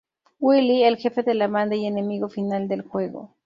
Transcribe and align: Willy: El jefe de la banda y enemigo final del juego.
Willy: 0.39 0.81
El 0.81 0.97
jefe 0.97 1.21
de 1.21 1.35
la 1.35 1.47
banda 1.47 1.75
y 1.75 1.85
enemigo 1.85 2.27
final 2.27 2.67
del 2.67 2.81
juego. 2.81 3.35